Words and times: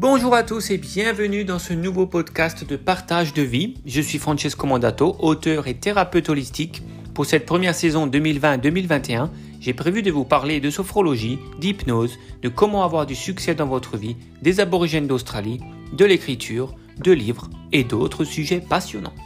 Bonjour 0.00 0.32
à 0.32 0.44
tous 0.44 0.70
et 0.70 0.78
bienvenue 0.78 1.44
dans 1.44 1.58
ce 1.58 1.72
nouveau 1.72 2.06
podcast 2.06 2.64
de 2.64 2.76
partage 2.76 3.34
de 3.34 3.42
vie. 3.42 3.74
Je 3.84 4.00
suis 4.00 4.18
Francesco 4.18 4.64
Mandato, 4.64 5.16
auteur 5.18 5.66
et 5.66 5.74
thérapeute 5.74 6.28
holistique. 6.28 6.84
Pour 7.14 7.26
cette 7.26 7.44
première 7.44 7.74
saison 7.74 8.06
2020-2021, 8.06 9.28
j'ai 9.58 9.74
prévu 9.74 10.02
de 10.02 10.12
vous 10.12 10.24
parler 10.24 10.60
de 10.60 10.70
sophrologie, 10.70 11.40
d'hypnose, 11.58 12.16
de 12.42 12.48
comment 12.48 12.84
avoir 12.84 13.06
du 13.06 13.16
succès 13.16 13.56
dans 13.56 13.66
votre 13.66 13.96
vie, 13.96 14.14
des 14.40 14.60
aborigènes 14.60 15.08
d'Australie, 15.08 15.58
de 15.92 16.04
l'écriture, 16.04 16.76
de 17.02 17.10
livres 17.10 17.50
et 17.72 17.82
d'autres 17.82 18.22
sujets 18.22 18.60
passionnants. 18.60 19.16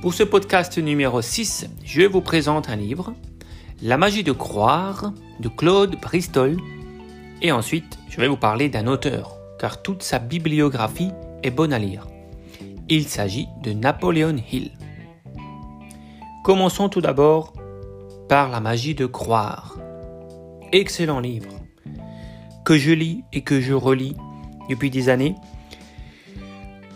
Pour 0.00 0.14
ce 0.14 0.22
podcast 0.22 0.78
numéro 0.78 1.20
6, 1.20 1.66
je 1.84 2.00
vous 2.00 2.22
présente 2.22 2.70
un 2.70 2.76
livre, 2.76 3.12
La 3.82 3.98
magie 3.98 4.24
de 4.24 4.32
croire, 4.32 5.12
de 5.38 5.48
Claude 5.50 6.00
Bristol. 6.00 6.56
Et 7.42 7.52
ensuite, 7.52 7.98
je 8.08 8.16
vais 8.16 8.28
vous 8.28 8.38
parler 8.38 8.70
d'un 8.70 8.86
auteur, 8.86 9.41
car 9.62 9.80
toute 9.80 10.02
sa 10.02 10.18
bibliographie 10.18 11.12
est 11.44 11.52
bonne 11.52 11.72
à 11.72 11.78
lire. 11.78 12.08
Il 12.88 13.06
s'agit 13.06 13.46
de 13.62 13.72
Napoleon 13.72 14.36
Hill. 14.50 14.72
Commençons 16.42 16.88
tout 16.88 17.00
d'abord 17.00 17.52
par 18.28 18.48
La 18.48 18.58
magie 18.58 18.96
de 18.96 19.06
croire. 19.06 19.78
Excellent 20.72 21.20
livre 21.20 21.52
que 22.64 22.76
je 22.76 22.90
lis 22.90 23.22
et 23.32 23.42
que 23.42 23.60
je 23.60 23.72
relis 23.72 24.16
depuis 24.68 24.90
des 24.90 25.08
années. 25.08 25.36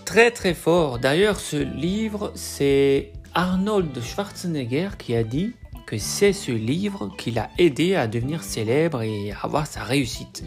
Très 0.04 0.32
très 0.32 0.54
fort. 0.54 0.98
D'ailleurs, 0.98 1.38
ce 1.38 1.58
livre, 1.58 2.32
c'est 2.34 3.12
Arnold 3.32 3.96
Schwarzenegger 4.02 4.88
qui 4.98 5.14
a 5.14 5.22
dit 5.22 5.54
que 5.86 5.98
c'est 5.98 6.32
ce 6.32 6.50
livre 6.50 7.12
qui 7.16 7.30
l'a 7.30 7.48
aidé 7.58 7.94
à 7.94 8.08
devenir 8.08 8.42
célèbre 8.42 9.02
et 9.02 9.30
à 9.30 9.38
avoir 9.44 9.68
sa 9.68 9.84
réussite. 9.84 10.42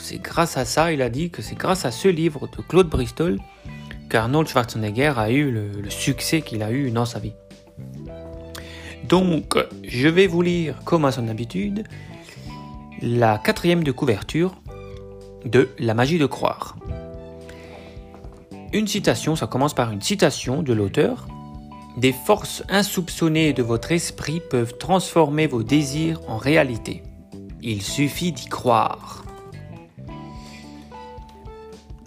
C'est 0.00 0.18
grâce 0.18 0.56
à 0.56 0.64
ça, 0.64 0.92
il 0.92 1.02
a 1.02 1.10
dit 1.10 1.30
que 1.30 1.42
c'est 1.42 1.54
grâce 1.54 1.84
à 1.84 1.90
ce 1.90 2.08
livre 2.08 2.48
de 2.48 2.62
Claude 2.62 2.88
Bristol 2.88 3.38
qu'Arnold 4.08 4.48
Schwarzenegger 4.48 5.12
a 5.16 5.30
eu 5.30 5.50
le, 5.50 5.88
succès 5.88 6.42
qu'il 6.42 6.62
a 6.62 6.72
eu 6.72 6.90
dans 6.90 7.04
sa 7.04 7.20
vie. 7.20 7.34
Donc, 9.04 9.56
je 9.84 10.08
vais 10.08 10.26
vous 10.26 10.42
lire, 10.42 10.76
comme 10.84 11.04
à 11.04 11.12
son 11.12 11.28
habitude, 11.28 11.84
la 13.00 13.38
quatrième 13.38 13.84
de 13.84 13.92
couverture 13.92 14.56
de 15.44 15.70
La 15.78 15.94
magie 15.94 16.18
de 16.18 16.26
croire. 16.26 16.76
Une 18.72 18.86
citation, 18.86 19.36
ça 19.36 19.46
commence 19.46 19.74
par 19.74 19.90
une 19.90 20.02
citation 20.02 20.62
de 20.62 20.72
l'auteur. 20.72 21.26
Des 21.96 22.12
forces 22.12 22.62
insoupçonnées 22.68 23.52
de 23.52 23.62
votre 23.62 23.90
esprit 23.90 24.40
peuvent 24.50 24.76
transformer 24.78 25.46
vos 25.46 25.62
désirs 25.62 26.20
en 26.28 26.36
réalité. 26.36 27.02
Il 27.62 27.82
suffit 27.82 28.32
d'y 28.32 28.46
croire. 28.46 29.24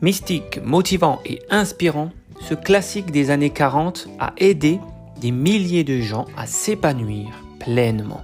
Mystique, 0.03 0.59
motivant 0.61 1.21
et 1.23 1.41
inspirant, 1.49 2.11
ce 2.41 2.55
classique 2.55 3.09
des 3.09 3.29
années 3.29 3.51
40 3.51 4.09
a 4.19 4.33
aidé 4.35 4.81
des 5.21 5.31
milliers 5.31 5.85
de 5.85 6.01
gens 6.01 6.25
à 6.35 6.45
s'épanouir 6.45 7.29
pleinement. 7.61 8.21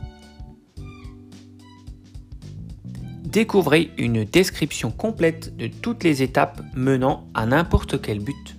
Découvrez 3.23 3.91
une 3.97 4.25
description 4.25 4.91
complète 4.91 5.55
de 5.55 5.67
toutes 5.67 6.03
les 6.03 6.21
étapes 6.21 6.61
menant 6.75 7.30
à 7.33 7.45
n'importe 7.45 8.02
quel 8.02 8.19
but. 8.19 8.58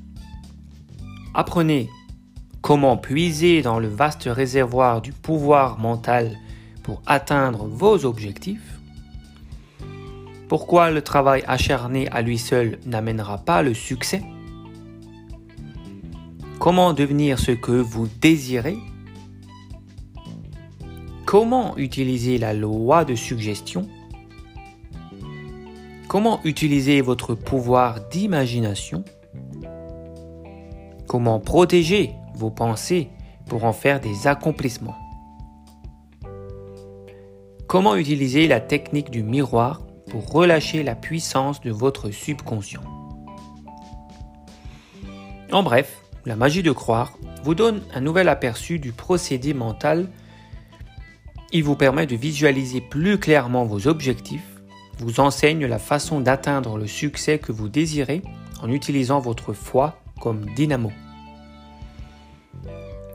Apprenez 1.35 1.91
comment 2.63 2.97
puiser 2.97 3.61
dans 3.61 3.81
le 3.81 3.89
vaste 3.89 4.31
réservoir 4.33 5.03
du 5.03 5.13
pouvoir 5.13 5.79
mental 5.79 6.39
pour 6.83 7.03
atteindre 7.05 7.67
vos 7.67 8.07
objectifs. 8.07 8.80
Pourquoi 10.51 10.91
le 10.91 11.01
travail 11.01 11.45
acharné 11.47 12.09
à 12.09 12.23
lui 12.23 12.37
seul 12.37 12.81
n'amènera 12.85 13.39
pas 13.39 13.63
le 13.63 13.73
succès? 13.73 14.21
Comment 16.59 16.93
devenir 16.93 17.39
ce 17.39 17.53
que 17.53 17.71
vous 17.71 18.09
désirez? 18.21 18.77
Comment 21.25 21.77
utiliser 21.77 22.37
la 22.37 22.53
loi 22.53 23.05
de 23.05 23.15
suggestion? 23.15 23.89
Comment 26.09 26.41
utiliser 26.43 27.01
votre 27.01 27.37
pouvoir 27.37 28.09
d'imagination? 28.09 29.05
Comment 31.07 31.39
protéger 31.39 32.11
vos 32.35 32.51
pensées 32.51 33.09
pour 33.47 33.63
en 33.63 33.73
faire 33.73 34.01
des 34.01 34.27
accomplissements? 34.27 34.97
Comment 37.69 37.95
utiliser 37.95 38.49
la 38.49 38.59
technique 38.59 39.13
du 39.13 39.23
miroir 39.23 39.83
relâcher 40.19 40.83
la 40.83 40.95
puissance 40.95 41.61
de 41.61 41.71
votre 41.71 42.11
subconscient 42.11 42.83
En 45.53 45.63
bref, 45.63 46.03
la 46.25 46.37
magie 46.37 46.63
de 46.63 46.73
croire 46.73 47.13
vous 47.45 47.55
donne 47.55 47.83
un 47.95 48.01
nouvel 48.01 48.29
aperçu 48.29 48.79
du 48.79 48.93
procédé 48.93 49.55
mental. 49.55 50.09
Il 51.53 51.65
vous 51.65 51.77
permet 51.77 52.07
de 52.07 52.17
visualiser 52.17 52.81
plus 52.81 53.19
clairement 53.19 53.65
vos 53.65 53.87
objectifs 53.87 54.51
vous 55.01 55.21
enseigne 55.21 55.67
la 55.67 55.79
façon 55.79 56.21
d'atteindre 56.21 56.77
le 56.77 56.87
succès 56.87 57.39
que 57.39 57.53
vous 57.53 57.69
désirez 57.69 58.23
en 58.63 58.71
utilisant 58.71 59.19
votre 59.19 59.53
foi 59.53 59.99
comme 60.21 60.47
dynamo. 60.55 60.93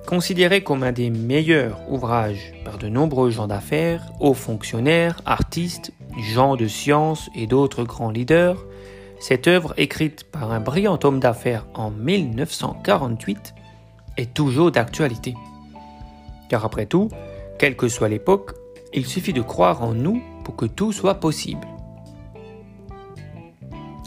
Considéré 0.07 0.63
comme 0.63 0.83
un 0.83 0.91
des 0.91 1.09
meilleurs 1.09 1.79
ouvrages 1.89 2.53
par 2.63 2.77
de 2.77 2.87
nombreux 2.87 3.29
gens 3.29 3.47
d'affaires, 3.47 4.11
hauts 4.19 4.33
fonctionnaires, 4.33 5.21
artistes, 5.25 5.91
gens 6.19 6.55
de 6.55 6.67
science 6.67 7.29
et 7.35 7.47
d'autres 7.47 7.83
grands 7.83 8.11
leaders, 8.11 8.63
cette 9.19 9.47
œuvre 9.47 9.73
écrite 9.77 10.23
par 10.25 10.51
un 10.51 10.59
brillant 10.59 10.99
homme 11.03 11.19
d'affaires 11.19 11.65
en 11.73 11.89
1948 11.89 13.55
est 14.17 14.33
toujours 14.33 14.71
d'actualité. 14.71 15.33
Car 16.49 16.65
après 16.65 16.85
tout, 16.85 17.09
quelle 17.57 17.75
que 17.75 17.87
soit 17.87 18.09
l'époque, 18.09 18.53
il 18.93 19.05
suffit 19.05 19.33
de 19.33 19.41
croire 19.41 19.83
en 19.83 19.93
nous 19.93 20.21
pour 20.43 20.55
que 20.55 20.65
tout 20.65 20.91
soit 20.91 21.15
possible. 21.15 21.67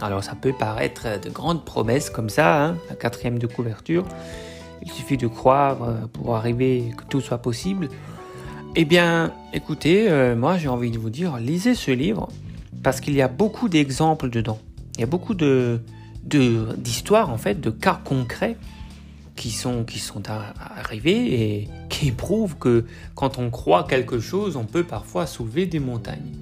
Alors 0.01 0.23
ça 0.23 0.35
peut 0.35 0.53
paraître 0.53 1.21
de 1.21 1.29
grandes 1.29 1.65
promesses 1.65 2.11
comme 2.11 2.29
ça, 2.29 2.65
hein, 2.65 2.77
la 2.89 2.95
quatrième 2.95 3.39
de 3.39 3.47
couverture. 3.47 4.05
Il 4.83 4.91
suffit 4.91 5.17
de 5.17 5.27
croire 5.27 5.83
euh, 5.83 6.07
pour 6.13 6.37
arriver 6.37 6.93
que 6.97 7.03
tout 7.05 7.21
soit 7.21 7.39
possible. 7.39 7.89
Eh 8.77 8.85
bien, 8.85 9.33
écoutez, 9.53 10.09
euh, 10.11 10.37
moi 10.37 10.59
j'ai 10.59 10.69
envie 10.69 10.91
de 10.91 10.99
vous 10.99 11.11
dire, 11.11 11.39
lisez 11.39 11.75
ce 11.75 11.91
livre 11.91 12.29
parce 12.83 13.01
qu'il 13.01 13.15
y 13.15 13.23
a 13.23 13.29
beaucoup 13.29 13.69
d'exemples 13.69 14.31
dedans. 14.31 14.59
Il 14.95 15.01
y 15.01 15.05
a 15.05 15.07
beaucoup 15.07 15.35
de 15.35 15.81
d'histoires 16.25 17.31
en 17.31 17.39
fait, 17.39 17.59
de 17.59 17.71
cas 17.71 17.99
concrets 18.05 18.59
qui 19.35 19.51
sont 19.51 19.85
qui 19.85 19.99
sont 19.99 20.23
arrivés 20.29 21.43
et 21.43 21.69
qui 21.89 22.13
prouvent 22.13 22.57
que 22.57 22.85
quand 23.15 23.39
on 23.39 23.49
croit 23.49 23.85
quelque 23.85 24.21
chose, 24.21 24.57
on 24.57 24.65
peut 24.65 24.85
parfois 24.85 25.27
soulever 25.27 25.65
des 25.65 25.81
montagnes. 25.81 26.33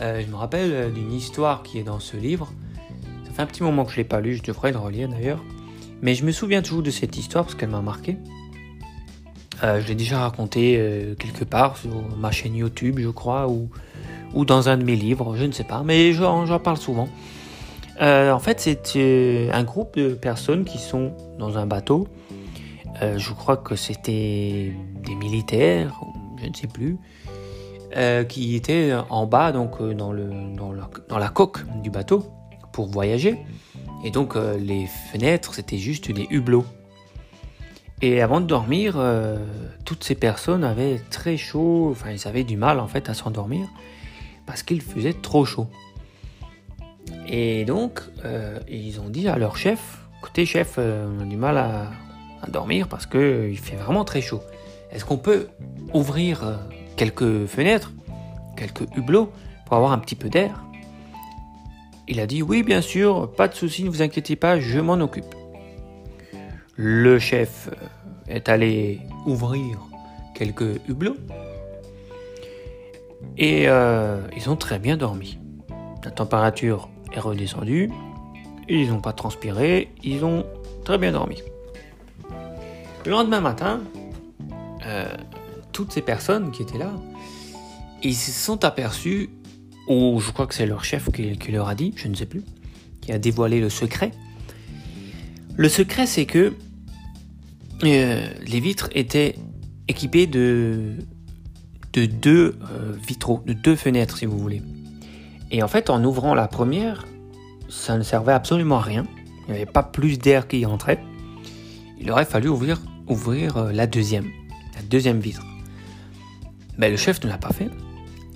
Euh, 0.00 0.22
je 0.24 0.30
me 0.30 0.36
rappelle 0.36 0.92
d'une 0.92 1.12
histoire 1.12 1.62
qui 1.62 1.78
est 1.78 1.84
dans 1.84 2.00
ce 2.00 2.18
livre. 2.18 2.52
Ça 3.24 3.32
fait 3.32 3.42
un 3.42 3.46
petit 3.46 3.62
moment 3.62 3.86
que 3.86 3.92
je 3.92 3.96
l'ai 3.96 4.04
pas 4.04 4.20
lu, 4.20 4.36
je 4.36 4.42
devrais 4.42 4.72
le 4.72 4.78
relire 4.78 5.08
d'ailleurs. 5.08 5.42
Mais 6.02 6.14
je 6.14 6.24
me 6.24 6.32
souviens 6.32 6.60
toujours 6.60 6.82
de 6.82 6.90
cette 6.90 7.16
histoire 7.16 7.44
parce 7.44 7.56
qu'elle 7.56 7.70
m'a 7.70 7.80
marqué. 7.80 8.18
Euh, 9.62 9.80
je 9.80 9.88
l'ai 9.88 9.94
déjà 9.94 10.18
raconté 10.18 11.14
quelque 11.18 11.44
part 11.44 11.76
sur 11.76 11.90
ma 12.18 12.30
chaîne 12.30 12.54
YouTube, 12.54 12.98
je 12.98 13.08
crois, 13.08 13.48
ou, 13.48 14.44
dans 14.44 14.68
un 14.68 14.76
de 14.76 14.84
mes 14.84 14.96
livres, 14.96 15.36
je 15.36 15.44
ne 15.44 15.52
sais 15.52 15.64
pas, 15.64 15.82
mais 15.84 16.12
j'en 16.12 16.58
parle 16.58 16.76
souvent. 16.76 17.08
en 18.00 18.38
fait, 18.38 18.60
c'est 18.84 19.50
un 19.52 19.62
groupe 19.62 19.96
de 19.96 20.14
personnes 20.14 20.64
qui 20.64 20.78
sont 20.78 21.12
dans 21.38 21.56
un 21.56 21.66
bateau. 21.66 22.08
je 23.00 23.32
crois 23.32 23.56
que 23.56 23.76
c'était 23.76 24.72
des 25.06 25.14
militaires, 25.14 26.00
je 26.42 26.48
ne 26.48 26.54
sais 26.54 26.66
plus. 26.66 26.98
Euh, 27.96 28.24
qui 28.24 28.56
était 28.56 28.92
en 29.08 29.24
bas, 29.24 29.52
donc 29.52 29.80
euh, 29.80 29.94
dans, 29.94 30.12
la, 30.12 31.28
coque 31.28 31.60
du 31.80 31.90
bateau 31.90 32.24
pour 32.72 32.88
voyager. 32.88 33.38
Et 34.04 34.10
donc 34.10 34.34
euh, 34.34 34.58
les 34.58 34.88
fenêtres, 35.12 35.54
c'était 35.54 35.78
juste 35.78 36.10
des 36.10 36.26
hublots. 36.30 36.64
Et 38.02 38.20
avant 38.20 38.40
de 38.40 38.46
dormir, 38.46 39.02
toutes 39.84 40.04
ces 40.04 40.14
personnes 40.14 40.62
avaient 40.62 41.00
très 41.10 41.36
chaud, 41.36 41.88
enfin 41.90 42.10
ils 42.10 42.28
avaient 42.28 42.44
du 42.44 42.56
mal 42.56 42.80
en 42.80 42.86
fait 42.86 43.08
à 43.08 43.14
s'endormir 43.14 43.66
parce 44.46 44.62
qu'il 44.62 44.82
faisait 44.82 45.14
trop 45.14 45.44
chaud. 45.44 45.68
Et 47.26 47.64
donc 47.64 48.02
ils 48.68 49.00
ont 49.00 49.08
dit 49.08 49.26
à 49.26 49.38
leur 49.38 49.56
chef, 49.56 50.00
écoutez 50.18 50.44
chef, 50.44 50.78
on 50.78 51.20
a 51.20 51.24
du 51.24 51.36
mal 51.36 51.56
à, 51.56 51.92
à 52.42 52.50
dormir 52.50 52.88
parce 52.88 53.06
qu'il 53.06 53.58
fait 53.58 53.76
vraiment 53.76 54.04
très 54.04 54.20
chaud. 54.20 54.42
Est-ce 54.90 55.06
qu'on 55.06 55.16
peut 55.16 55.48
ouvrir 55.94 56.60
quelques 56.96 57.46
fenêtres, 57.46 57.92
quelques 58.56 58.86
hublots 58.96 59.32
pour 59.64 59.76
avoir 59.76 59.92
un 59.92 59.98
petit 59.98 60.16
peu 60.16 60.28
d'air? 60.28 60.62
Il 62.06 62.20
a 62.20 62.26
dit 62.26 62.42
oui 62.42 62.62
bien 62.62 62.82
sûr, 62.82 63.32
pas 63.32 63.48
de 63.48 63.54
souci, 63.54 63.84
ne 63.84 63.88
vous 63.88 64.02
inquiétez 64.02 64.36
pas, 64.36 64.60
je 64.60 64.78
m'en 64.78 64.94
occupe. 64.94 65.34
Le 66.76 67.18
chef 67.18 67.70
est 68.26 68.48
allé 68.48 69.00
ouvrir 69.26 69.78
quelques 70.34 70.80
hublots 70.88 71.16
et 73.36 73.68
euh, 73.68 74.20
ils 74.36 74.50
ont 74.50 74.56
très 74.56 74.78
bien 74.78 74.96
dormi. 74.96 75.38
La 76.04 76.10
température 76.10 76.88
est 77.12 77.20
redescendue, 77.20 77.90
ils 78.68 78.88
n'ont 78.88 79.00
pas 79.00 79.12
transpiré, 79.12 79.90
ils 80.02 80.24
ont 80.24 80.44
très 80.84 80.98
bien 80.98 81.12
dormi. 81.12 81.42
Le 83.04 83.10
lendemain 83.10 83.40
matin, 83.40 83.80
euh, 84.86 85.06
toutes 85.72 85.92
ces 85.92 86.02
personnes 86.02 86.50
qui 86.50 86.62
étaient 86.62 86.78
là, 86.78 86.92
ils 88.02 88.14
se 88.14 88.30
sont 88.30 88.64
aperçus, 88.64 89.30
ou 89.88 90.20
je 90.20 90.30
crois 90.30 90.46
que 90.46 90.54
c'est 90.54 90.66
leur 90.66 90.84
chef 90.84 91.10
qui, 91.10 91.52
leur 91.52 91.68
a 91.68 91.74
dit, 91.74 91.92
je 91.96 92.08
ne 92.08 92.14
sais 92.14 92.26
plus, 92.26 92.44
qui 93.00 93.12
a 93.12 93.18
dévoilé 93.18 93.60
le 93.60 93.70
secret. 93.70 94.12
Le 95.56 95.68
secret, 95.68 96.06
c'est 96.06 96.26
que 96.26 96.52
euh, 97.84 98.28
les 98.44 98.60
vitres 98.60 98.88
étaient 98.92 99.36
équipées 99.86 100.26
de, 100.26 100.94
de 101.92 102.06
deux 102.06 102.56
euh, 102.70 102.92
vitraux, 103.06 103.42
de 103.46 103.52
deux 103.52 103.76
fenêtres, 103.76 104.18
si 104.18 104.26
vous 104.26 104.38
voulez. 104.38 104.62
Et 105.50 105.62
en 105.62 105.68
fait, 105.68 105.90
en 105.90 106.02
ouvrant 106.02 106.34
la 106.34 106.48
première, 106.48 107.06
ça 107.68 107.96
ne 107.96 108.02
servait 108.02 108.32
absolument 108.32 108.78
à 108.78 108.82
rien. 108.82 109.06
Il 109.46 109.50
n'y 109.52 109.56
avait 109.60 109.70
pas 109.70 109.84
plus 109.84 110.18
d'air 110.18 110.48
qui 110.48 110.66
entrait. 110.66 111.00
Il 112.00 112.10
aurait 112.10 112.24
fallu 112.24 112.48
ouvrir, 112.48 112.80
euh, 113.56 113.72
la 113.72 113.86
deuxième, 113.86 114.26
la 114.74 114.82
deuxième 114.82 115.20
vitre. 115.20 115.44
Mais 116.78 116.90
le 116.90 116.96
chef 116.96 117.22
ne 117.22 117.28
l'a 117.28 117.38
pas 117.38 117.52
fait. 117.52 117.70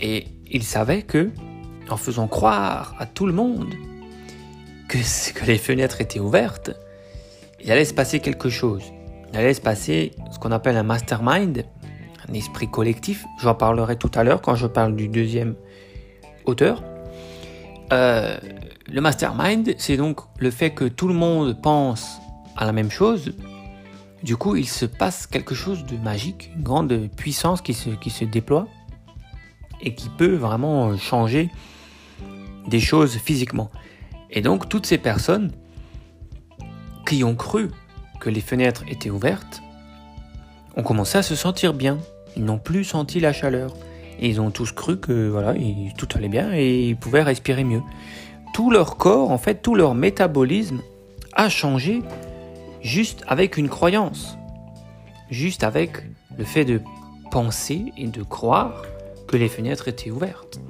Et 0.00 0.28
il 0.50 0.62
savait 0.62 1.02
que, 1.02 1.30
en 1.90 1.96
faisant 1.96 2.28
croire 2.28 2.94
à 3.00 3.06
tout 3.06 3.26
le 3.26 3.32
monde 3.32 3.74
que 4.88 4.98
les 5.46 5.58
fenêtres 5.58 6.00
étaient 6.00 6.20
ouvertes, 6.20 6.70
il 7.60 7.70
allait 7.72 7.84
se 7.84 7.94
passer 7.94 8.20
quelque 8.20 8.48
chose. 8.48 8.82
Il 9.32 9.38
allait 9.38 9.54
se 9.54 9.60
passer 9.60 10.12
ce 10.32 10.38
qu'on 10.38 10.52
appelle 10.52 10.76
un 10.76 10.82
mastermind, 10.82 11.64
un 12.28 12.32
esprit 12.32 12.70
collectif. 12.70 13.24
J'en 13.40 13.54
parlerai 13.54 13.96
tout 13.96 14.10
à 14.14 14.24
l'heure 14.24 14.40
quand 14.40 14.54
je 14.54 14.66
parle 14.66 14.96
du 14.96 15.08
deuxième 15.08 15.54
auteur. 16.44 16.82
Euh, 17.92 18.36
le 18.90 19.00
mastermind, 19.00 19.74
c'est 19.78 19.96
donc 19.96 20.20
le 20.38 20.50
fait 20.50 20.70
que 20.70 20.84
tout 20.84 21.08
le 21.08 21.14
monde 21.14 21.60
pense 21.60 22.18
à 22.56 22.64
la 22.64 22.72
même 22.72 22.90
chose. 22.90 23.34
Du 24.22 24.36
coup, 24.36 24.56
il 24.56 24.68
se 24.68 24.84
passe 24.84 25.26
quelque 25.26 25.54
chose 25.54 25.84
de 25.84 25.96
magique, 25.96 26.50
une 26.56 26.62
grande 26.62 27.08
puissance 27.16 27.60
qui 27.60 27.74
se, 27.74 27.90
qui 27.90 28.10
se 28.10 28.24
déploie 28.24 28.66
et 29.80 29.94
qui 29.94 30.08
peut 30.08 30.34
vraiment 30.34 30.96
changer 30.96 31.50
des 32.66 32.80
choses 32.80 33.16
physiquement. 33.16 33.70
Et 34.30 34.40
donc, 34.40 34.68
toutes 34.68 34.86
ces 34.86 34.98
personnes 34.98 35.52
qui 37.08 37.24
ont 37.24 37.34
cru 37.34 37.70
que 38.20 38.28
les 38.28 38.42
fenêtres 38.42 38.84
étaient 38.86 39.08
ouvertes 39.08 39.62
ont 40.76 40.82
commencé 40.82 41.16
à 41.16 41.22
se 41.22 41.34
sentir 41.34 41.72
bien. 41.72 41.96
Ils 42.36 42.44
n'ont 42.44 42.58
plus 42.58 42.84
senti 42.84 43.18
la 43.18 43.32
chaleur. 43.32 43.74
Et 44.20 44.28
ils 44.28 44.40
ont 44.40 44.50
tous 44.50 44.72
cru 44.72 44.98
que 44.98 45.28
voilà, 45.28 45.54
tout 45.96 46.08
allait 46.14 46.28
bien 46.28 46.52
et 46.52 46.88
ils 46.88 46.96
pouvaient 46.96 47.22
respirer 47.22 47.64
mieux. 47.64 47.82
Tout 48.52 48.70
leur 48.70 48.96
corps, 48.96 49.30
en 49.30 49.38
fait, 49.38 49.62
tout 49.62 49.74
leur 49.74 49.94
métabolisme 49.94 50.82
a 51.32 51.48
changé 51.48 52.02
juste 52.82 53.24
avec 53.26 53.56
une 53.56 53.68
croyance. 53.68 54.36
Juste 55.30 55.64
avec 55.64 56.02
le 56.36 56.44
fait 56.44 56.64
de 56.64 56.82
penser 57.30 57.92
et 57.96 58.08
de 58.08 58.22
croire 58.22 58.82
que 59.28 59.36
les 59.36 59.48
fenêtres 59.48 59.88
étaient 59.88 60.10
ouvertes. 60.10 60.60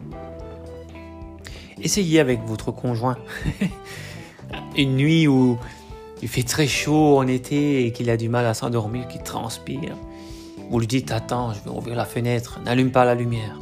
Essayez 1.80 2.20
avec 2.20 2.40
votre 2.44 2.70
conjoint. 2.70 3.16
une 4.76 4.96
nuit 4.96 5.26
où 5.26 5.58
il 6.22 6.28
fait 6.28 6.42
très 6.42 6.66
chaud 6.66 7.18
en 7.18 7.26
été 7.26 7.86
et 7.86 7.92
qu'il 7.92 8.10
a 8.10 8.16
du 8.16 8.28
mal 8.28 8.46
à 8.46 8.54
s'endormir, 8.54 9.06
qu'il 9.08 9.22
transpire. 9.22 9.96
Vous 10.70 10.80
lui 10.80 10.86
dites 10.86 11.12
Attends, 11.12 11.52
je 11.54 11.60
vais 11.62 11.70
ouvrir 11.70 11.96
la 11.96 12.04
fenêtre, 12.04 12.60
n'allume 12.64 12.90
pas 12.90 13.04
la 13.04 13.14
lumière. 13.14 13.58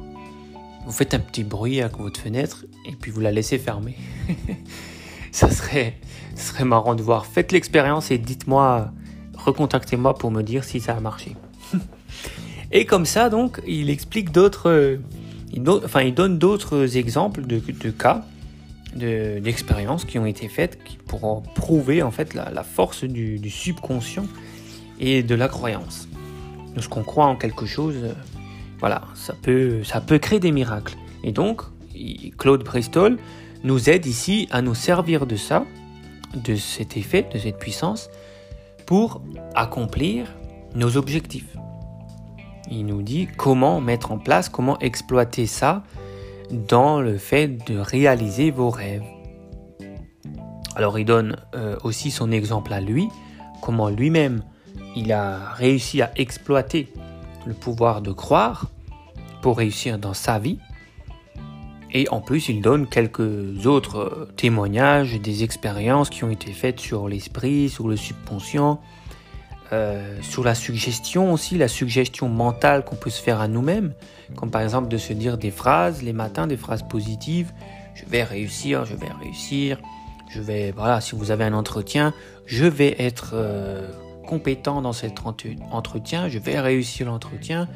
Vous 0.87 0.93
faites 0.93 1.15
un 1.15 1.19
petit 1.19 1.45
bruit 1.45 1.81
avec 1.81 1.99
votre 1.99 2.21
fenêtre 2.21 2.65
et 2.87 2.93
puis 2.93 3.11
vous 3.11 3.21
la 3.21 3.33
laissez 3.33 3.59
fermer. 3.59 3.97
ça, 5.33 5.51
serait, 5.51 5.99
serait 6.37 6.65
marrant 6.65 6.95
de 6.95 7.03
voir. 7.03 7.27
Faites 7.27 7.53
l'expérience 7.53 8.11
et 8.11 8.19
dites-moi, 8.19 8.93
recontactez-moi 9.37 10.15
pour 10.15 10.31
me 10.31 10.43
dire 10.43 10.65
si 10.65 10.81
ça 10.81 10.97
a 10.97 11.01
marché. 11.01 11.37
et 12.73 12.87
comme 12.87 13.05
ça, 13.05 13.29
donc, 13.29 13.61
il 13.67 13.91
explique 13.91 14.31
d'autres. 14.31 14.99
enfin, 15.85 16.03
il 16.03 16.15
donne 16.15 16.39
d'autres 16.39 16.97
exemples 16.97 17.43
de 17.43 17.91
cas 17.91 18.25
d'expériences 18.97 20.05
qui 20.05 20.19
ont 20.19 20.27
été 20.27 20.49
faites 20.49 20.79
pour 21.07 21.43
prouver 21.55 22.03
en 22.03 22.11
fait 22.11 22.35
la, 22.35 22.63
force 22.63 23.05
du, 23.05 23.51
subconscient 23.51 24.27
et 24.99 25.23
de 25.23 25.35
la 25.35 25.49
croyance. 25.49 26.09
Lorsqu'on 26.75 27.03
croit 27.03 27.27
en 27.27 27.37
quelque 27.37 27.65
chose, 27.65 27.97
euh, 28.03 28.13
voilà, 28.81 29.03
ça 29.15 29.35
peut, 29.41 29.83
ça 29.83 30.01
peut 30.01 30.19
créer 30.19 30.41
des 30.41 30.53
miracles. 30.53 30.95
Et 31.25 31.33
donc, 31.33 31.63
Claude 32.37 32.63
Bristol 32.63 33.17
nous 33.65 33.89
aide 33.89 34.05
ici 34.05 34.47
à 34.51 34.61
nous 34.61 34.75
servir 34.75 35.27
de 35.27 35.37
ça, 35.37 35.65
de 36.35 36.55
cet 36.55 36.97
effet, 36.97 37.27
de 37.33 37.39
cette 37.39 37.59
puissance, 37.59 38.11
pour 38.85 39.23
accomplir 39.55 40.27
nos 40.75 40.97
objectifs. 40.97 41.57
Il 42.71 42.87
nous 42.87 43.03
dit 43.03 43.29
comment 43.37 43.81
mettre 43.81 44.13
en 44.13 44.19
place, 44.19 44.49
comment 44.49 44.79
exploiter 44.81 45.47
ça 45.47 45.83
dans 46.51 47.01
le 47.01 47.19
fait 47.19 47.49
de 47.67 47.79
réaliser 47.79 48.51
vos 48.51 48.71
rêves. 48.71 49.05
Alors 50.75 50.99
il 50.99 51.05
donne 51.05 51.37
euh, 51.55 51.77
aussi 51.85 52.11
son 52.11 52.31
exemple 52.31 52.73
à 52.73 52.81
lui, 52.81 53.09
comment 53.63 53.89
lui-même 53.89 54.43
il 54.95 55.13
a 55.13 55.53
réussi 55.53 56.03
à 56.03 56.11
exploiter 56.17 56.89
le 57.47 57.55
pouvoir 57.55 58.03
de 58.03 58.13
croire 58.13 58.71
pour 59.43 59.59
réussir 59.59 59.99
dans 59.99 60.15
sa 60.15 60.39
vie. 60.39 60.59
Et 61.93 62.09
en 62.11 62.21
plus, 62.21 62.49
il 62.49 62.61
donne 62.61 62.89
quelques 62.89 63.67
autres 63.67 63.99
euh, 63.99 64.29
témoignages 64.37 65.21
des 65.21 65.45
expériences 65.45 66.11
qui 66.11 66.25
ont 66.25 66.31
été 66.31 66.53
faites 66.53 66.81
sur 66.81 67.09
l'esprit, 67.09 67.69
sur 67.69 67.89
le 67.89 67.97
subconscient, 67.97 68.81
euh, 69.73 70.17
sur 70.23 70.45
la 70.45 70.55
suggestion 70.55 71.33
aussi, 71.33 71.59
la 71.59 71.67
suggestion 71.67 72.29
mentale 72.29 72.85
qu'on 72.85 72.95
peut 72.95 73.11
se 73.11 73.21
faire 73.21 73.41
à 73.41 73.49
nous-mêmes, 73.49 73.93
comme 74.37 74.51
par 74.51 74.63
exemple 74.63 74.87
de 74.87 74.97
se 74.97 75.13
dire 75.13 75.39
des 75.39 75.51
phrases 75.51 76.03
les 76.03 76.13
matins, 76.13 76.47
des 76.47 76.57
phrases 76.57 76.85
positives, 76.85 77.53
je 77.95 78.05
vais 78.09 78.23
réussir, 78.23 78.85
je 78.85 78.95
vais 78.95 79.09
réussir, 79.21 79.79
je 80.29 80.41
vais, 80.41 80.71
voilà, 80.71 81.01
si 81.01 81.17
vous 81.17 81.33
avez 81.33 81.45
un 81.45 81.53
entretien, 81.53 82.15
je 82.47 82.65
vais 82.65 82.95
être 82.99 83.31
euh, 83.35 83.91
compétent 84.27 84.83
dans 84.83 84.93
cet 84.93 85.15
entretien, 85.73 86.29
je 86.29 86.39
vais 86.39 86.61
réussir 86.61 87.07
l'entretien, 87.07 87.67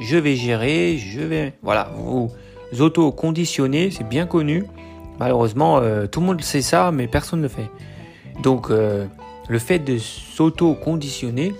je 0.00 0.16
vais 0.16 0.36
gérer, 0.36 0.96
je 0.98 1.20
vais, 1.20 1.54
voilà, 1.62 1.90
vous, 1.96 2.30
auto-conditionnez, 2.78 3.90
c'est 3.90 4.08
bien 4.08 4.26
connu. 4.26 4.64
Malheureusement, 5.18 5.78
euh, 5.78 6.06
tout 6.06 6.20
le 6.20 6.26
monde 6.26 6.40
sait 6.42 6.62
ça, 6.62 6.92
mais 6.92 7.08
personne 7.08 7.40
ne 7.40 7.44
le 7.44 7.48
fait. 7.48 7.68
Donc, 8.42 8.70
le 9.48 9.58
fait 9.58 9.78
de 9.78 9.98
s'auto-conditionner 9.98 11.54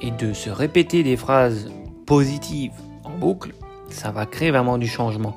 et 0.00 0.10
de 0.10 0.32
se 0.32 0.50
répéter 0.50 1.02
des 1.02 1.16
phrases 1.16 1.70
positives 2.06 2.72
en 3.04 3.16
boucle, 3.18 3.52
ça 3.88 4.10
va 4.10 4.26
créer 4.26 4.50
vraiment 4.50 4.78
du 4.78 4.86
changement. 4.86 5.36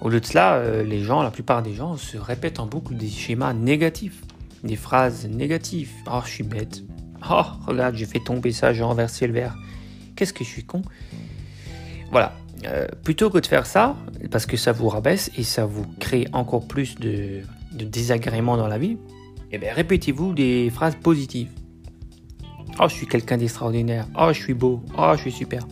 Au 0.00 0.08
lieu 0.08 0.20
de 0.20 0.26
cela, 0.26 0.54
euh, 0.54 0.82
les 0.82 1.00
gens, 1.00 1.22
la 1.22 1.30
plupart 1.30 1.62
des 1.62 1.74
gens, 1.74 1.96
se 1.96 2.16
répètent 2.16 2.58
en 2.58 2.66
boucle 2.66 2.96
des 2.96 3.08
schémas 3.08 3.52
négatifs, 3.52 4.22
des 4.64 4.76
phrases 4.76 5.28
négatives. 5.28 5.90
Oh, 6.10 6.20
je 6.24 6.30
suis 6.30 6.42
bête. 6.42 6.82
Oh, 7.30 7.42
regarde, 7.66 7.94
j'ai 7.94 8.06
fait 8.06 8.18
tomber 8.18 8.50
ça, 8.50 8.72
j'ai 8.72 8.82
renversé 8.82 9.26
le 9.26 9.32
verre. 9.32 9.56
Qu'est-ce 10.16 10.32
que 10.32 10.42
je 10.42 10.48
suis 10.48 10.64
con? 10.64 10.82
Voilà. 12.10 12.32
Euh, 12.64 12.86
plutôt 13.04 13.30
que 13.30 13.38
de 13.38 13.46
faire 13.46 13.66
ça, 13.66 13.96
parce 14.30 14.46
que 14.46 14.56
ça 14.56 14.72
vous 14.72 14.88
rabaisse 14.88 15.30
et 15.36 15.42
ça 15.42 15.66
vous 15.66 15.84
crée 15.98 16.26
encore 16.32 16.66
plus 16.66 16.96
de, 16.96 17.40
de 17.72 17.84
désagréments 17.84 18.56
dans 18.56 18.68
la 18.68 18.78
vie, 18.78 18.98
eh 19.52 19.58
bien, 19.58 19.72
répétez-vous 19.74 20.32
des 20.32 20.70
phrases 20.70 20.96
positives. 20.96 21.50
Oh, 22.80 22.88
je 22.88 22.94
suis 22.94 23.06
quelqu'un 23.06 23.36
d'extraordinaire. 23.36 24.06
Oh, 24.18 24.28
je 24.32 24.40
suis 24.40 24.54
beau. 24.54 24.82
Oh, 24.96 25.12
je 25.14 25.20
suis 25.20 25.32
super. 25.32 25.66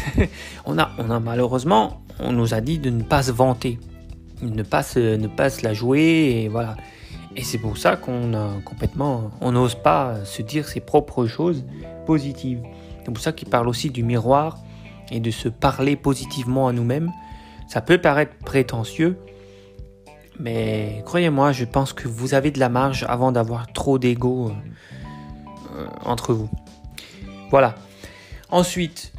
on, 0.66 0.78
a, 0.78 0.90
on 0.98 1.10
a 1.10 1.20
malheureusement, 1.20 2.02
on 2.20 2.32
nous 2.32 2.52
a 2.52 2.60
dit 2.60 2.78
de 2.78 2.90
ne 2.90 3.02
pas 3.02 3.22
se 3.22 3.32
vanter, 3.32 3.78
ne 4.42 4.62
pas 4.62 4.82
se, 4.82 5.16
ne 5.16 5.26
pas 5.26 5.48
se 5.48 5.64
la 5.64 5.72
jouer, 5.72 6.42
et 6.44 6.48
voilà. 6.48 6.76
Et 7.36 7.42
c'est 7.42 7.58
pour 7.58 7.78
ça 7.78 7.96
qu'on 7.96 8.34
a 8.34 8.60
complètement, 8.64 9.30
on 9.40 9.52
n'ose 9.52 9.74
pas 9.74 10.24
se 10.24 10.42
dire 10.42 10.68
ses 10.68 10.80
propres 10.80 11.26
choses 11.26 11.64
positives. 12.06 12.62
C'est 13.04 13.12
pour 13.12 13.22
ça 13.22 13.32
qu'il 13.32 13.48
parle 13.48 13.68
aussi 13.68 13.90
du 13.90 14.02
miroir 14.02 14.58
et 15.10 15.20
de 15.20 15.30
se 15.30 15.48
parler 15.48 15.96
positivement 15.96 16.68
à 16.68 16.72
nous-mêmes. 16.72 17.10
Ça 17.68 17.80
peut 17.80 17.98
paraître 17.98 18.36
prétentieux, 18.44 19.18
mais 20.38 21.02
croyez-moi, 21.04 21.52
je 21.52 21.64
pense 21.64 21.92
que 21.92 22.08
vous 22.08 22.34
avez 22.34 22.50
de 22.50 22.58
la 22.58 22.68
marge 22.68 23.04
avant 23.08 23.32
d'avoir 23.32 23.72
trop 23.72 23.98
d'ego 23.98 24.48
euh, 24.48 24.52
euh, 25.76 25.86
entre 26.04 26.34
vous. 26.34 26.48
Voilà. 27.50 27.74
Ensuite, 28.50 29.12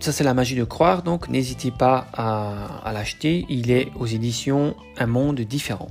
ça 0.00 0.12
c'est 0.12 0.24
la 0.24 0.34
magie 0.34 0.56
de 0.56 0.64
croire, 0.64 1.02
donc 1.02 1.28
n'hésitez 1.28 1.70
pas 1.70 2.06
à, 2.12 2.90
l'acheter. 2.92 3.46
Il 3.48 3.70
est 3.70 3.88
aux 3.96 4.06
éditions 4.06 4.74
Un 4.98 5.06
monde 5.06 5.40
différent 5.40 5.88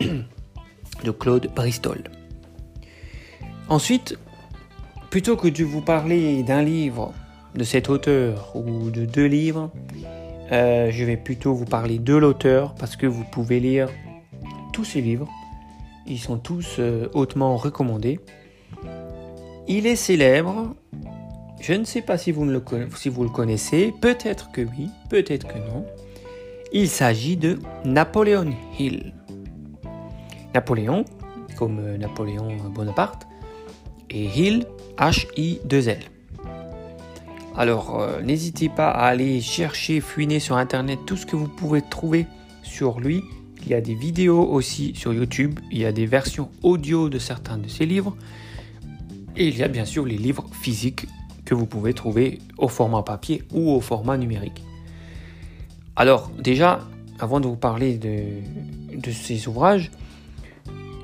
de 0.00 1.10
Claude 1.10 1.50
Bristol. 1.54 2.04
Ensuite, 3.68 4.18
plutôt 5.10 5.36
que 5.36 5.48
de 5.48 5.64
vous 5.64 5.82
parler 5.82 6.42
d'un 6.42 6.62
livre 6.62 7.12
de 7.54 7.64
cet 7.64 7.88
auteur 7.88 8.54
ou 8.56 8.90
de 8.90 9.04
deux 9.04 9.26
livres, 9.26 9.70
euh, 10.52 10.90
je 10.90 11.04
vais 11.04 11.16
plutôt 11.16 11.54
vous 11.54 11.64
parler 11.64 11.98
de 11.98 12.14
l'auteur 12.14 12.74
parce 12.74 12.96
que 12.96 13.06
vous 13.06 13.24
pouvez 13.24 13.58
lire 13.58 13.88
tous 14.72 14.84
ses 14.84 15.00
livres 15.00 15.28
Ils 16.06 16.18
sont 16.18 16.38
tous 16.38 16.76
euh, 16.78 17.08
hautement 17.14 17.56
recommandés. 17.56 18.20
Il 19.66 19.86
est 19.86 19.96
célèbre. 19.96 20.74
Je 21.60 21.72
ne 21.72 21.84
sais 21.84 22.02
pas 22.02 22.18
si 22.18 22.32
vous, 22.32 22.44
le, 22.44 22.60
connaissez. 22.60 23.94
Peut-être 24.00 24.50
que 24.50 24.60
oui, 24.60 24.90
peut-être 25.08 25.46
que 25.46 25.58
non. 25.58 25.86
Il 26.72 26.88
s'agit 26.88 27.36
de 27.36 27.58
Napoléon 27.84 28.52
Hill. 28.78 29.14
Napoléon, 30.54 31.04
comme 31.56 31.78
euh, 31.78 31.96
Napoléon 31.96 32.56
Bonaparte, 32.74 33.26
et 34.10 34.24
Hill, 34.24 34.66
H-I-2-L. 34.98 36.00
Alors, 37.54 38.00
euh, 38.00 38.22
n'hésitez 38.22 38.70
pas 38.70 38.88
à 38.88 39.06
aller 39.06 39.40
chercher, 39.42 40.00
fouiner 40.00 40.40
sur 40.40 40.56
Internet 40.56 41.00
tout 41.06 41.16
ce 41.16 41.26
que 41.26 41.36
vous 41.36 41.48
pouvez 41.48 41.82
trouver 41.82 42.26
sur 42.62 42.98
lui. 42.98 43.22
Il 43.64 43.68
y 43.68 43.74
a 43.74 43.80
des 43.80 43.94
vidéos 43.94 44.42
aussi 44.42 44.94
sur 44.94 45.12
YouTube, 45.12 45.60
il 45.70 45.78
y 45.78 45.84
a 45.84 45.92
des 45.92 46.06
versions 46.06 46.50
audio 46.62 47.08
de 47.08 47.18
certains 47.18 47.58
de 47.58 47.68
ses 47.68 47.86
livres, 47.86 48.16
et 49.36 49.48
il 49.48 49.56
y 49.56 49.62
a 49.62 49.68
bien 49.68 49.84
sûr 49.84 50.04
les 50.04 50.16
livres 50.16 50.46
physiques 50.60 51.06
que 51.44 51.54
vous 51.54 51.66
pouvez 51.66 51.94
trouver 51.94 52.40
au 52.58 52.68
format 52.68 53.02
papier 53.02 53.42
ou 53.52 53.70
au 53.70 53.80
format 53.80 54.16
numérique. 54.16 54.64
Alors 55.94 56.32
déjà, 56.40 56.80
avant 57.20 57.38
de 57.38 57.46
vous 57.46 57.56
parler 57.56 57.98
de, 57.98 58.96
de 58.96 59.10
ces 59.12 59.46
ouvrages, 59.46 59.92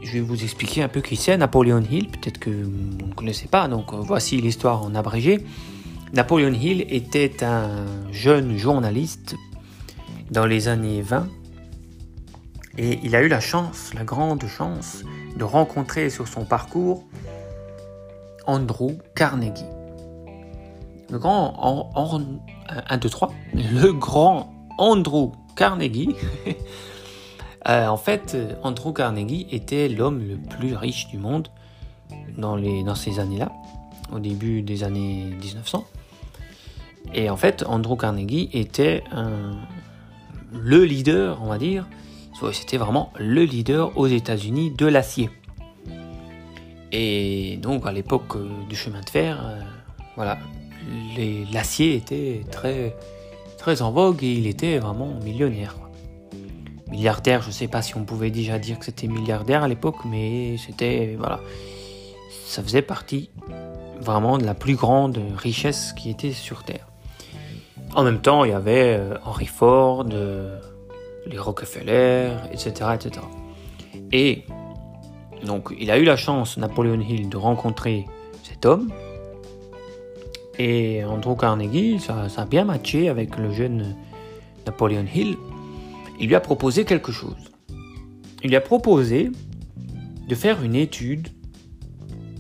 je 0.03 0.13
vais 0.15 0.21
vous 0.21 0.43
expliquer 0.43 0.83
un 0.83 0.89
peu 0.89 1.01
qui 1.01 1.17
c'est 1.17 1.37
Napoleon 1.37 1.83
Hill, 1.89 2.09
peut-être 2.09 2.39
que 2.39 2.51
vous 2.51 3.07
ne 3.07 3.15
connaissez 3.15 3.47
pas, 3.47 3.69
donc 3.69 3.93
euh, 3.93 3.99
voici 4.01 4.41
l'histoire 4.41 4.83
en 4.83 4.95
abrégé. 4.95 5.45
Napoleon 6.13 6.55
Hill 6.55 6.87
était 6.89 7.45
un 7.45 7.85
jeune 8.13 8.57
journaliste 8.57 9.37
dans 10.31 10.47
les 10.47 10.69
années 10.69 11.03
20 11.03 11.29
et 12.79 12.99
il 13.03 13.15
a 13.15 13.23
eu 13.23 13.29
la 13.29 13.41
chance, 13.41 13.93
la 13.93 14.05
grande 14.05 14.47
chance, 14.47 15.03
de 15.37 15.45
rencontrer 15.45 16.09
sur 16.09 16.27
son 16.27 16.45
parcours 16.45 17.05
Andrew 18.47 18.93
Carnegie. 19.15 19.67
Le 21.11 21.19
grand 21.19 21.93
1, 22.89 22.97
2, 22.97 23.09
3, 23.09 23.33
le 23.55 23.93
grand 23.93 24.53
Andrew 24.79 25.33
Carnegie. 25.57 26.15
Euh, 27.67 27.89
en 27.89 27.99
fait, 27.99 28.35
Andrew 28.63 28.95
Carnegie 28.95 29.47
était 29.51 29.89
l'homme 29.89 30.27
le 30.27 30.37
plus 30.37 30.75
riche 30.75 31.09
du 31.09 31.19
monde 31.19 31.49
dans, 32.39 32.57
dans 32.57 32.95
ces 32.95 33.19
années-là, 33.19 33.53
au 34.11 34.21
début 34.21 34.63
des 34.63 34.85
années 34.85 35.25
1900. 35.39 35.85
Et 37.15 37.31
en 37.31 37.37
fait, 37.37 37.65
Andrew 37.67 37.97
Carnegie 37.97 38.51
était 38.53 39.03
le 40.53 40.85
leader, 40.85 41.41
on 41.43 41.47
va 41.47 41.59
dire, 41.59 41.87
c'était 42.53 42.77
vraiment 42.77 43.13
le 43.19 43.45
leader 43.45 43.97
aux 43.97 44.07
États-Unis 44.07 44.71
de 44.71 44.87
l'acier. 44.87 45.31
Et 46.93 47.59
donc 47.61 47.87
à 47.87 47.93
l'époque 47.93 48.37
euh, 48.37 48.49
du 48.69 48.77
chemin 48.77 49.01
de 49.01 49.11
fer, 49.11 49.39
euh, 49.45 49.61
voilà, 50.17 50.39
l'acier 51.53 51.95
était 51.97 52.45
très, 52.51 52.97
très 53.59 53.83
en 53.83 53.91
vogue 53.91 54.25
et 54.25 54.33
il 54.33 54.47
était 54.47 54.79
vraiment 54.79 55.13
millionnaire. 55.23 55.77
Milliardaire, 56.91 57.43
je 57.43 57.49
ne 57.49 57.53
sais 57.53 57.69
pas 57.69 57.83
si 57.83 57.95
on 57.97 58.05
pouvait 58.05 58.31
déjà 58.31 58.59
dire 58.59 58.79
que 58.79 58.87
c'était 58.87 59.07
milliardaire 59.07 59.65
à 59.65 59.69
l'époque, 59.69 60.07
mais 60.07 60.57
c'était 60.57 61.17
voilà, 61.19 61.41
ça 62.47 62.63
faisait 62.63 62.81
partie 62.81 63.29
vraiment 64.01 64.39
de 64.39 64.47
la 64.47 64.55
plus 64.55 64.77
grande 64.77 65.21
richesse 65.37 65.93
qui 65.93 66.09
était 66.09 66.33
sur 66.33 66.63
Terre. 66.63 66.88
En 67.95 68.05
même 68.05 68.21
temps, 68.21 68.45
il 68.45 68.51
y 68.51 68.55
avait 68.55 68.99
euh, 68.99 69.17
Henry 69.25 69.47
Ford, 69.47 70.07
euh, 70.13 70.59
les 71.27 71.39
Rockefeller, 71.39 72.33
etc., 72.53 72.91
etc. 72.95 73.27
Et 74.13 74.45
donc, 75.45 75.75
il 75.79 75.91
a 75.91 75.99
eu 75.99 76.05
la 76.05 76.17
chance, 76.17 76.59
Napoleon 76.59 77.01
Hill, 77.01 77.29
de 77.29 77.37
rencontrer 77.37 78.07
cet 78.43 78.67
homme. 78.67 78.93
Et 80.59 81.05
Andrew 81.05 81.37
Carnegie, 81.37 82.01
ça, 82.01 82.29
ça 82.29 82.43
a 82.43 82.45
bien 82.45 82.65
matché 82.65 83.09
avec 83.09 83.37
le 83.37 83.53
jeune 83.53 83.97
Napoleon 84.67 85.05
Hill. 85.13 85.37
Il 86.21 86.29
lui 86.29 86.35
a 86.35 86.41
proposé 86.41 86.85
quelque 86.85 87.13
chose. 87.13 87.53
Il 88.43 88.51
lui 88.51 88.57
a 88.57 88.61
proposé 88.61 89.31
de 90.29 90.35
faire 90.35 90.63
une 90.63 90.75
étude 90.75 91.29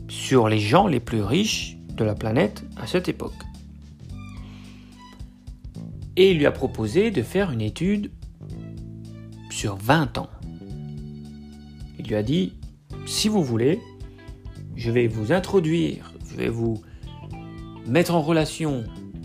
sur 0.08 0.48
les 0.48 0.58
gens 0.58 0.86
les 0.86 1.00
plus 1.00 1.22
riches 1.22 1.76
de 1.94 2.04
la 2.04 2.14
planète 2.14 2.64
à 2.76 2.86
cette 2.86 3.08
époque 3.08 3.47
et 6.18 6.32
il 6.32 6.38
lui 6.38 6.46
a 6.46 6.50
proposé 6.50 7.12
de 7.12 7.22
faire 7.22 7.52
une 7.52 7.60
étude 7.60 8.10
sur 9.50 9.76
20 9.76 10.18
ans. 10.18 10.28
Il 11.96 12.08
lui 12.08 12.16
a 12.16 12.24
dit, 12.24 12.54
si 13.06 13.28
vous 13.28 13.44
voulez, 13.44 13.80
je 14.74 14.90
vais 14.90 15.06
vous 15.06 15.30
introduire, 15.30 16.12
je 16.28 16.34
vais 16.34 16.48
vous 16.48 16.82
mettre 17.86 18.16
en 18.16 18.20
relation, 18.20 18.82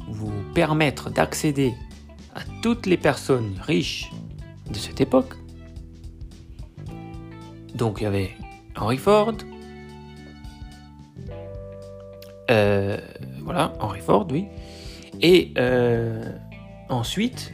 vous 0.07 0.31
permettre 0.53 1.09
d'accéder 1.09 1.73
à 2.35 2.41
toutes 2.61 2.85
les 2.85 2.97
personnes 2.97 3.55
riches 3.59 4.11
de 4.69 4.75
cette 4.75 5.01
époque. 5.01 5.33
Donc 7.73 8.01
il 8.01 8.03
y 8.03 8.07
avait 8.07 8.29
Henry 8.75 8.97
Ford, 8.97 9.33
euh, 12.51 12.99
voilà, 13.41 13.73
Henry 13.79 13.99
Ford, 13.99 14.27
oui, 14.29 14.45
et 15.21 15.53
euh, 15.57 16.21
Ensuite, 16.89 17.53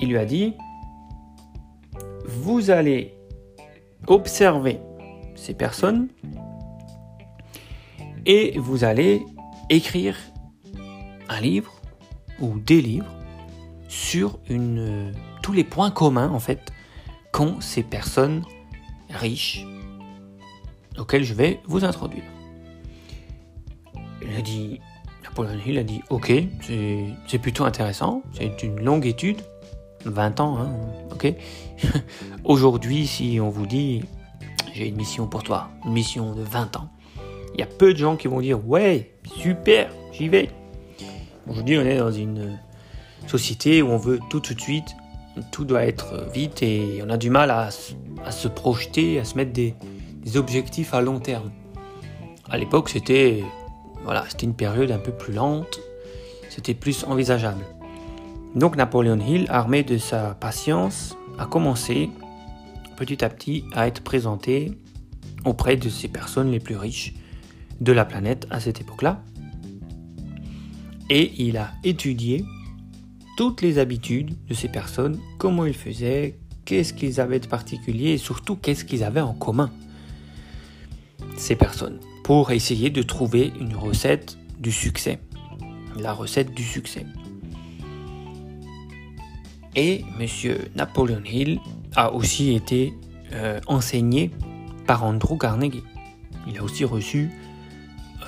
il 0.00 0.10
lui 0.10 0.18
a 0.18 0.24
dit, 0.24 0.54
vous 2.24 2.70
allez 2.70 3.14
observer 4.06 4.80
ces 5.34 5.54
personnes 5.54 6.08
et 8.26 8.58
vous 8.58 8.84
allez 8.84 9.24
écrire 9.70 10.16
un 11.28 11.40
livre 11.40 11.72
ou 12.40 12.58
des 12.58 12.80
livres 12.80 13.12
sur 13.88 14.38
tous 15.42 15.52
les 15.52 15.64
points 15.64 15.90
communs 15.90 16.30
en 16.30 16.38
fait 16.38 16.72
qu'ont 17.32 17.60
ces 17.60 17.82
personnes 17.82 18.44
riches 19.10 19.66
auxquelles 20.98 21.24
je 21.24 21.34
vais 21.34 21.60
vous 21.64 21.84
introduire. 21.84 22.24
Il 24.22 24.34
a 24.36 24.42
dit 24.42 24.80
Napoléon 25.28 25.60
Hill 25.64 25.78
a 25.78 25.82
dit 25.82 26.02
Ok, 26.10 26.32
c'est 27.26 27.38
plutôt 27.38 27.64
intéressant, 27.64 28.22
c'est 28.32 28.62
une 28.62 28.80
longue 28.80 29.06
étude, 29.06 29.40
20 30.04 30.40
ans, 30.40 30.58
hein, 30.58 30.70
ok. 31.12 31.32
Aujourd'hui, 32.44 33.06
si 33.06 33.38
on 33.40 33.50
vous 33.50 33.66
dit 33.66 34.02
J'ai 34.74 34.88
une 34.88 34.96
mission 34.96 35.26
pour 35.26 35.42
toi, 35.42 35.68
une 35.84 35.92
mission 35.92 36.34
de 36.34 36.42
20 36.42 36.76
ans, 36.76 36.88
il 37.54 37.60
y 37.60 37.62
a 37.62 37.66
peu 37.66 37.92
de 37.92 37.98
gens 37.98 38.16
qui 38.16 38.28
vont 38.28 38.40
dire 38.40 38.66
Ouais, 38.66 39.12
super, 39.24 39.90
j'y 40.12 40.28
vais. 40.28 40.50
Aujourd'hui, 41.48 41.78
on 41.78 41.82
est 41.82 41.98
dans 41.98 42.12
une 42.12 42.58
société 43.26 43.82
où 43.82 43.88
on 43.88 43.96
veut 43.96 44.20
tout 44.30 44.40
tout 44.40 44.54
de 44.54 44.60
suite, 44.60 44.96
tout 45.52 45.64
doit 45.64 45.84
être 45.84 46.28
vite 46.32 46.62
et 46.62 47.00
on 47.04 47.10
a 47.10 47.16
du 47.16 47.30
mal 47.30 47.50
à, 47.50 47.70
se 47.70 48.48
projeter, 48.48 49.20
à 49.20 49.24
se 49.24 49.36
mettre 49.36 49.52
des 49.52 49.74
objectifs 50.36 50.94
à 50.94 51.00
long 51.00 51.20
terme. 51.20 51.50
À 52.50 52.56
l'époque, 52.56 52.88
c'était 52.88 53.44
voilà, 54.08 54.24
c'était 54.26 54.46
une 54.46 54.54
période 54.54 54.90
un 54.90 54.98
peu 54.98 55.12
plus 55.12 55.34
lente, 55.34 55.80
c'était 56.48 56.72
plus 56.72 57.04
envisageable. 57.04 57.62
Donc 58.54 58.74
Napoléon 58.74 59.20
Hill, 59.20 59.44
armé 59.50 59.82
de 59.82 59.98
sa 59.98 60.34
patience, 60.34 61.14
a 61.38 61.44
commencé 61.44 62.08
petit 62.96 63.22
à 63.22 63.28
petit 63.28 63.64
à 63.74 63.86
être 63.86 64.00
présenté 64.00 64.72
auprès 65.44 65.76
de 65.76 65.90
ces 65.90 66.08
personnes 66.08 66.50
les 66.50 66.58
plus 66.58 66.78
riches 66.78 67.12
de 67.82 67.92
la 67.92 68.06
planète 68.06 68.46
à 68.48 68.60
cette 68.60 68.80
époque-là. 68.80 69.22
Et 71.10 71.34
il 71.36 71.58
a 71.58 71.72
étudié 71.84 72.46
toutes 73.36 73.60
les 73.60 73.76
habitudes 73.78 74.34
de 74.48 74.54
ces 74.54 74.68
personnes, 74.68 75.20
comment 75.36 75.66
ils 75.66 75.76
faisaient, 75.76 76.38
qu'est-ce 76.64 76.94
qu'ils 76.94 77.20
avaient 77.20 77.40
de 77.40 77.46
particulier 77.46 78.12
et 78.12 78.18
surtout 78.18 78.56
qu'est-ce 78.56 78.86
qu'ils 78.86 79.04
avaient 79.04 79.20
en 79.20 79.34
commun, 79.34 79.70
ces 81.36 81.56
personnes 81.56 82.00
pour 82.28 82.50
essayer 82.50 82.90
de 82.90 83.00
trouver 83.00 83.54
une 83.58 83.74
recette 83.74 84.36
du 84.58 84.70
succès. 84.70 85.18
La 85.96 86.12
recette 86.12 86.52
du 86.52 86.62
succès. 86.62 87.06
Et 89.74 90.04
M. 90.20 90.58
Napoleon 90.76 91.22
Hill 91.24 91.58
a 91.96 92.12
aussi 92.12 92.54
été 92.54 92.92
euh, 93.32 93.60
enseigné 93.66 94.30
par 94.86 95.04
Andrew 95.04 95.38
Carnegie. 95.38 95.82
Il 96.46 96.58
a 96.58 96.62
aussi 96.62 96.84
reçu, 96.84 97.30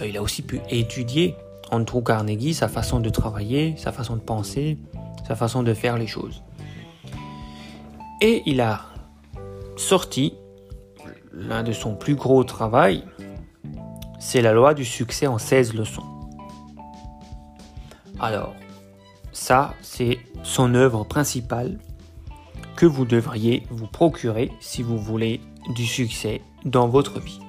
euh, 0.00 0.06
il 0.06 0.16
a 0.16 0.22
aussi 0.22 0.40
pu 0.40 0.62
étudier 0.70 1.34
Andrew 1.70 2.02
Carnegie, 2.02 2.54
sa 2.54 2.68
façon 2.68 3.00
de 3.00 3.10
travailler, 3.10 3.74
sa 3.76 3.92
façon 3.92 4.16
de 4.16 4.22
penser, 4.22 4.78
sa 5.28 5.36
façon 5.36 5.62
de 5.62 5.74
faire 5.74 5.98
les 5.98 6.06
choses. 6.06 6.42
Et 8.22 8.44
il 8.46 8.62
a 8.62 8.80
sorti 9.76 10.32
l'un 11.34 11.62
de 11.62 11.72
son 11.72 11.94
plus 11.96 12.14
gros 12.14 12.44
travail, 12.44 13.04
c'est 14.20 14.42
la 14.42 14.52
loi 14.52 14.74
du 14.74 14.84
succès 14.84 15.26
en 15.26 15.38
16 15.38 15.74
leçons. 15.74 16.04
Alors, 18.20 18.54
ça, 19.32 19.74
c'est 19.80 20.18
son 20.42 20.74
œuvre 20.74 21.04
principale 21.04 21.78
que 22.76 22.86
vous 22.86 23.06
devriez 23.06 23.66
vous 23.70 23.86
procurer 23.86 24.52
si 24.60 24.82
vous 24.82 24.98
voulez 24.98 25.40
du 25.74 25.86
succès 25.86 26.42
dans 26.64 26.86
votre 26.86 27.18
vie. 27.18 27.40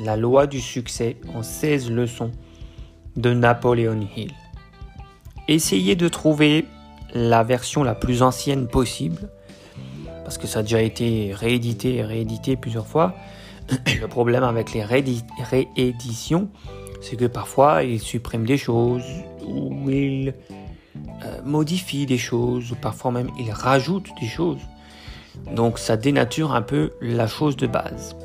La 0.00 0.16
loi 0.16 0.46
du 0.46 0.60
succès 0.60 1.16
en 1.34 1.42
16 1.42 1.90
leçons 1.90 2.30
de 3.16 3.32
Napoleon 3.32 4.06
Hill. 4.16 4.32
Essayez 5.48 5.96
de 5.96 6.08
trouver 6.08 6.66
la 7.14 7.42
version 7.42 7.82
la 7.82 7.94
plus 7.94 8.22
ancienne 8.22 8.68
possible, 8.68 9.30
parce 10.24 10.36
que 10.36 10.46
ça 10.46 10.58
a 10.58 10.62
déjà 10.62 10.82
été 10.82 11.32
réédité 11.32 11.96
et 11.96 12.02
réédité 12.04 12.56
plusieurs 12.56 12.86
fois. 12.86 13.14
Le 14.00 14.06
problème 14.06 14.44
avec 14.44 14.72
les 14.72 14.84
rééditions, 14.84 16.48
c'est 17.00 17.16
que 17.16 17.26
parfois 17.26 17.84
ils 17.84 18.00
suppriment 18.00 18.46
des 18.46 18.56
choses, 18.56 19.04
ou 19.46 19.90
ils 19.90 20.34
euh, 21.24 21.42
modifient 21.44 22.06
des 22.06 22.18
choses, 22.18 22.72
ou 22.72 22.76
parfois 22.76 23.10
même 23.10 23.30
ils 23.38 23.50
rajoutent 23.50 24.10
des 24.20 24.28
choses. 24.28 24.60
Donc 25.54 25.78
ça 25.78 25.96
dénature 25.96 26.54
un 26.54 26.62
peu 26.62 26.90
la 27.00 27.26
chose 27.26 27.56
de 27.56 27.66
base. 27.66 28.16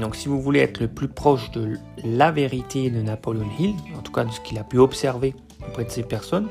Donc 0.00 0.16
si 0.16 0.28
vous 0.28 0.40
voulez 0.40 0.60
être 0.60 0.80
le 0.80 0.88
plus 0.88 1.08
proche 1.08 1.50
de 1.50 1.78
la 2.04 2.30
vérité 2.30 2.90
de 2.90 3.02
Napoleon 3.02 3.48
Hill, 3.58 3.74
en 3.96 4.02
tout 4.02 4.12
cas 4.12 4.24
de 4.24 4.30
ce 4.30 4.40
qu'il 4.40 4.58
a 4.58 4.64
pu 4.64 4.78
observer 4.78 5.34
auprès 5.68 5.84
de 5.84 5.90
ces 5.90 6.02
personnes, 6.02 6.48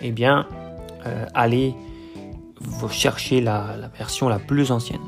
eh 0.00 0.12
bien 0.12 0.46
euh, 1.06 1.26
allez 1.34 1.74
chercher 2.90 3.40
la, 3.40 3.76
version 3.96 4.28
la 4.28 4.38
plus 4.38 4.70
ancienne. 4.70 5.00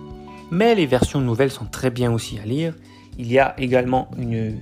Mais 0.54 0.76
les 0.76 0.86
versions 0.86 1.20
nouvelles 1.20 1.50
sont 1.50 1.64
très 1.64 1.90
bien 1.90 2.12
aussi 2.12 2.38
à 2.38 2.46
lire. 2.46 2.74
Il 3.18 3.26
y 3.26 3.40
a 3.40 3.58
également 3.58 4.08
une, 4.16 4.60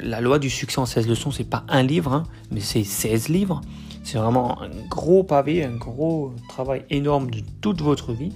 la 0.00 0.20
loi 0.20 0.38
du 0.38 0.48
succès 0.48 0.78
en 0.78 0.86
16 0.86 1.08
leçons, 1.08 1.32
c'est 1.32 1.50
pas 1.50 1.64
un 1.68 1.82
livre, 1.82 2.12
hein, 2.12 2.22
mais 2.52 2.60
c'est 2.60 2.84
16 2.84 3.28
livres. 3.28 3.60
C'est 4.04 4.18
vraiment 4.18 4.62
un 4.62 4.70
gros 4.88 5.24
pavé, 5.24 5.64
un 5.64 5.74
gros 5.74 6.32
travail 6.48 6.84
énorme 6.90 7.28
de 7.28 7.40
toute 7.60 7.82
votre 7.82 8.12
vie. 8.12 8.30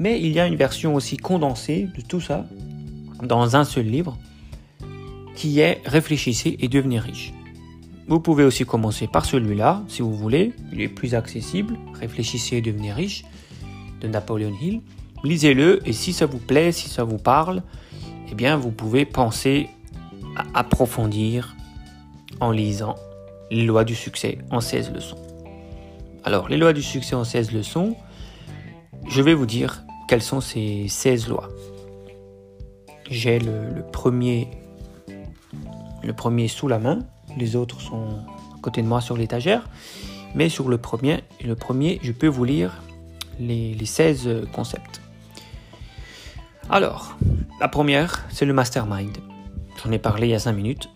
Mais 0.00 0.20
il 0.20 0.32
y 0.32 0.40
a 0.40 0.48
une 0.48 0.56
version 0.56 0.96
aussi 0.96 1.16
condensée 1.16 1.86
de 1.96 2.02
tout 2.02 2.20
ça 2.20 2.46
dans 3.22 3.54
un 3.54 3.62
seul 3.62 3.86
livre 3.86 4.18
qui 5.36 5.60
est 5.60 5.82
Réfléchissez 5.86 6.56
et 6.58 6.66
devenez 6.66 6.98
riche. 6.98 7.32
Vous 8.08 8.18
pouvez 8.18 8.42
aussi 8.42 8.64
commencer 8.64 9.06
par 9.06 9.24
celui-là 9.24 9.84
si 9.86 10.02
vous 10.02 10.14
voulez, 10.14 10.52
il 10.72 10.80
est 10.80 10.88
plus 10.88 11.14
accessible, 11.14 11.78
Réfléchissez 11.94 12.56
et 12.56 12.60
devenez 12.60 12.92
riche 12.92 13.24
de 14.00 14.08
Napoleon 14.08 14.52
Hill. 14.60 14.80
Lisez-le 15.22 15.86
et 15.86 15.92
si 15.92 16.12
ça 16.12 16.26
vous 16.26 16.38
plaît, 16.38 16.72
si 16.72 16.88
ça 16.88 17.04
vous 17.04 17.18
parle, 17.18 17.62
eh 18.30 18.34
bien 18.34 18.56
vous 18.56 18.70
pouvez 18.70 19.04
penser 19.04 19.68
à 20.36 20.60
approfondir 20.60 21.56
en 22.40 22.50
lisant 22.50 22.94
les 23.50 23.64
lois 23.64 23.84
du 23.84 23.94
succès 23.94 24.38
en 24.50 24.60
16 24.60 24.92
leçons. 24.92 25.18
Alors, 26.24 26.48
les 26.48 26.56
lois 26.56 26.72
du 26.72 26.82
succès 26.82 27.14
en 27.14 27.24
16 27.24 27.52
leçons, 27.52 27.96
je 29.08 29.22
vais 29.22 29.34
vous 29.34 29.46
dire 29.46 29.82
quelles 30.08 30.22
sont 30.22 30.40
ces 30.40 30.86
16 30.88 31.28
lois. 31.28 31.48
J'ai 33.10 33.38
le, 33.38 33.82
premier, 33.90 34.48
sous 36.48 36.68
la 36.68 36.78
main, 36.78 37.00
les 37.36 37.56
autres 37.56 37.80
sont 37.80 38.06
à 38.56 38.60
côté 38.62 38.82
de 38.82 38.86
moi 38.86 39.00
sur 39.00 39.16
l'étagère, 39.16 39.68
mais 40.34 40.48
sur 40.48 40.68
le 40.68 40.78
premier, 40.78 41.24
le 41.44 41.56
premier, 41.56 41.98
je 42.02 42.12
peux 42.12 42.28
vous 42.28 42.44
lire 42.44 42.82
les, 43.40 43.74
les 43.74 43.86
16 43.86 44.46
concepts. 44.52 45.00
Alors, 46.72 47.16
la 47.60 47.66
première, 47.66 48.24
c'est 48.30 48.44
le 48.44 48.52
mastermind. 48.52 49.18
J'en 49.82 49.90
ai 49.90 49.98
parlé 49.98 50.28
il 50.28 50.30
y 50.30 50.34
a 50.34 50.38
5 50.38 50.52
minutes. 50.52 50.88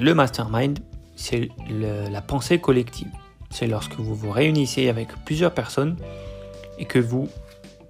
Le 0.00 0.14
mastermind, 0.14 0.78
c'est 1.14 1.50
la 1.68 2.22
pensée 2.22 2.58
collective. 2.58 3.10
C'est 3.50 3.66
lorsque 3.66 3.96
vous 3.96 4.14
vous 4.14 4.30
réunissez 4.30 4.88
avec 4.88 5.08
plusieurs 5.26 5.52
personnes 5.52 5.96
et 6.78 6.86
que 6.86 6.98
vous 6.98 7.28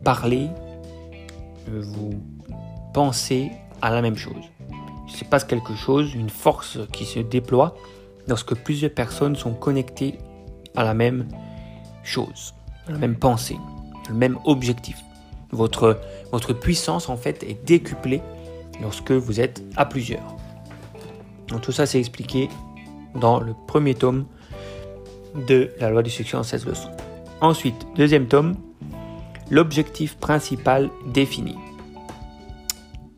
parlez, 0.03 0.49
vous 1.69 2.21
pensez 2.93 3.53
à 3.81 3.91
la 3.91 4.03
même 4.03 4.17
chose. 4.17 4.43
Il 5.07 5.15
se 5.15 5.25
passe 5.25 5.45
quelque 5.45 5.77
chose, 5.77 6.13
une 6.15 6.31
force 6.31 6.79
qui 6.93 7.05
se 7.05 7.21
déploie 7.21 7.77
lorsque 8.27 8.57
plusieurs 8.57 8.93
personnes 8.93 9.37
sont 9.37 9.55
connectées 9.55 10.19
à 10.75 10.83
la 10.83 10.95
même 10.95 11.29
chose, 12.03 12.55
à 12.89 12.93
la 12.93 12.99
même 12.99 13.15
pensée, 13.15 13.59
le 14.09 14.15
même 14.17 14.37
objectif. 14.45 14.97
Votre, 15.55 15.99
puissance 16.53 17.09
en 17.09 17.17
fait 17.17 17.43
est 17.45 17.65
décuplée 17.65 18.21
lorsque 18.83 19.13
vous 19.13 19.41
êtes 19.41 19.63
à 19.77 19.87
plusieurs. 19.87 20.37
Donc 21.49 21.63
tout 21.63 21.73
ça 21.73 21.87
c'est 21.87 21.99
expliqué 21.99 22.49
dans 23.15 23.41
le 23.41 23.55
premier 23.67 23.95
tome 23.95 24.27
de 25.49 25.71
la 25.81 25.91
loi 25.91 26.03
du 26.03 26.11
succès 26.11 26.37
en 26.37 26.43
16 26.43 26.67
leçons. 26.67 26.91
Ensuite, 27.41 27.87
deuxième 27.97 28.27
tome, 28.27 28.57
l'objectif 29.51 30.17
principal 30.17 30.91
défini. 31.13 31.55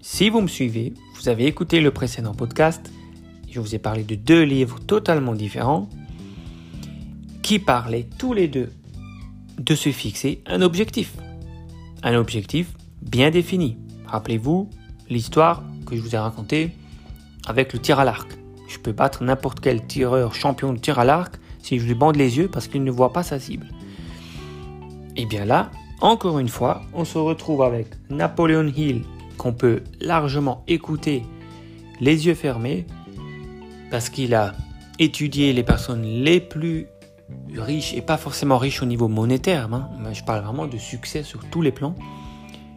Si 0.01 0.31
vous 0.31 0.41
me 0.41 0.49
suivez, 0.49 0.95
vous 1.17 1.29
avez 1.29 1.47
écouté 1.47 1.81
le 1.81 1.91
précédent 1.91 2.35
podcast, 2.35 2.91
je 3.51 3.61
vous 3.61 3.75
ai 3.75 3.79
parlé 3.79 4.05
de 4.05 4.15
deux 4.15 4.43
livres 4.43 4.79
totalement 4.81 5.35
différents 5.35 5.89
qui 7.43 7.59
parlaient 7.59 8.09
tous 8.19 8.33
les 8.33 8.49
deux 8.49 8.71
de 9.59 9.75
se 9.75 9.91
fixer 9.91 10.43
un 10.47 10.63
objectif. 10.63 11.13
Un 12.03 12.15
objectif 12.15 12.73
bien 13.03 13.31
défini. 13.31 13.77
Rappelez-vous 14.07 14.71
l'histoire 15.09 15.63
que 15.87 15.97
je 15.97 16.01
vous 16.01 16.15
ai 16.15 16.19
racontée 16.19 16.73
avec 17.47 17.73
le 17.73 17.79
tir 17.79 17.99
à 17.99 18.05
l'arc. 18.05 18.29
Je 18.69 18.79
peux 18.79 18.93
battre 18.93 19.23
n'importe 19.23 19.61
quel 19.61 19.87
tireur 19.87 20.35
champion 20.35 20.73
de 20.73 20.79
tir 20.79 20.99
à 20.99 21.05
l'arc 21.05 21.37
si 21.63 21.79
je 21.79 21.87
lui 21.87 21.95
bande 21.95 22.17
les 22.17 22.37
yeux 22.37 22.49
parce 22.49 22.69
qu'il 22.69 22.85
ne 22.85 22.91
voit 22.91 23.13
pas 23.13 23.23
sa 23.23 23.39
cible. 23.39 23.67
Et 25.17 25.27
bien 25.27 25.45
là, 25.45 25.71
encore 26.01 26.39
une 26.39 26.49
fois, 26.49 26.83
on 26.93 27.05
se 27.05 27.19
retrouve 27.19 27.63
avec 27.63 27.89
Napoleon 28.11 28.67
Hill 28.67 29.03
qu'on 29.39 29.53
peut 29.53 29.83
largement 30.01 30.63
écouter 30.69 31.23
les 32.01 32.27
yeux 32.27 32.35
fermés 32.35 32.87
parce 33.91 34.11
qu'il 34.11 34.35
a 34.35 34.53
étudié 34.99 35.53
les 35.53 35.63
personnes 35.63 36.03
les 36.03 36.41
plus 36.41 36.87
riches 37.55 37.95
et 37.95 38.03
pas 38.03 38.17
forcément 38.17 38.59
riches 38.59 38.83
au 38.83 38.87
niveau 38.87 39.09
monétaire, 39.09 39.73
hein, 39.73 39.91
mais 39.99 40.15
je 40.15 40.25
parle 40.25 40.45
vraiment 40.45 40.67
de 40.67 40.79
succès 40.79 41.23
sur 41.23 41.49
tous 41.51 41.63
les 41.63 41.73
plans. 41.73 41.95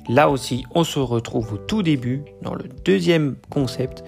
Là 0.07 0.29
aussi, 0.29 0.65
on 0.73 0.83
se 0.83 0.99
retrouve 0.99 1.53
au 1.53 1.57
tout 1.57 1.83
début, 1.83 2.23
dans 2.41 2.55
le 2.55 2.67
deuxième 2.83 3.35
concept, 3.49 4.03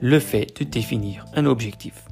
le 0.00 0.20
fait 0.20 0.58
de 0.58 0.64
définir 0.64 1.24
un 1.34 1.46
objectif. 1.46 2.04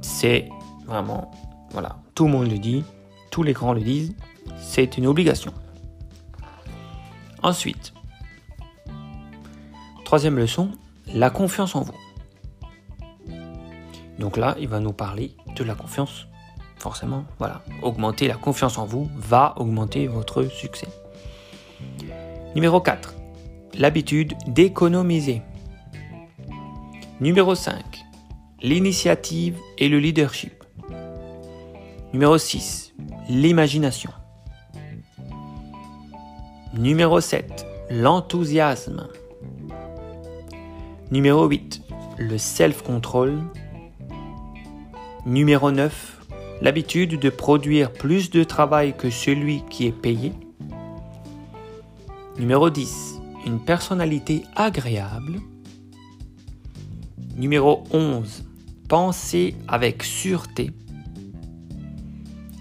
C'est 0.00 0.48
vraiment, 0.86 1.30
voilà, 1.70 1.96
tout 2.14 2.26
le 2.26 2.30
monde 2.30 2.50
le 2.50 2.58
dit, 2.58 2.84
tous 3.30 3.42
les 3.42 3.52
grands 3.52 3.72
le 3.72 3.80
disent, 3.80 4.14
c'est 4.58 4.96
une 4.96 5.06
obligation. 5.06 5.52
Ensuite, 7.42 7.92
troisième 10.04 10.38
leçon, 10.38 10.70
la 11.12 11.30
confiance 11.30 11.74
en 11.74 11.82
vous. 11.82 11.94
Donc 14.18 14.36
là, 14.36 14.56
il 14.60 14.68
va 14.68 14.78
nous 14.78 14.92
parler 14.92 15.36
de 15.56 15.64
la 15.64 15.74
confiance. 15.74 16.28
Forcément, 16.84 17.24
voilà, 17.38 17.62
augmenter 17.80 18.28
la 18.28 18.34
confiance 18.34 18.76
en 18.76 18.84
vous 18.84 19.08
va 19.16 19.54
augmenter 19.56 20.06
votre 20.06 20.42
succès. 20.42 20.88
Numéro 22.54 22.78
4. 22.78 23.14
L'habitude 23.72 24.34
d'économiser. 24.48 25.40
Numéro 27.22 27.54
5. 27.54 28.04
L'initiative 28.60 29.56
et 29.78 29.88
le 29.88 29.98
leadership. 29.98 30.62
Numéro 32.12 32.36
6. 32.36 32.92
L'imagination. 33.30 34.10
Numéro 36.74 37.18
7. 37.18 37.66
L'enthousiasme. 37.88 39.08
Numéro 41.10 41.46
8. 41.46 41.80
Le 42.18 42.36
self-control. 42.36 43.40
Numéro 45.24 45.70
9. 45.70 46.13
L'habitude 46.60 47.18
de 47.18 47.30
produire 47.30 47.92
plus 47.92 48.30
de 48.30 48.44
travail 48.44 48.96
que 48.96 49.10
celui 49.10 49.62
qui 49.70 49.86
est 49.86 49.92
payé. 49.92 50.32
Numéro 52.38 52.70
10. 52.70 53.20
Une 53.46 53.60
personnalité 53.60 54.44
agréable. 54.56 55.40
Numéro 57.36 57.84
11. 57.92 58.44
Penser 58.88 59.56
avec 59.68 60.02
sûreté. 60.02 60.70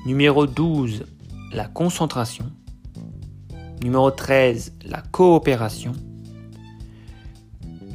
Numéro 0.05 0.47
12. 0.47 1.05
La 1.53 1.65
concentration. 1.65 2.45
Numéro 3.81 4.11
13. 4.11 4.73
La 4.85 5.01
coopération. 5.01 5.93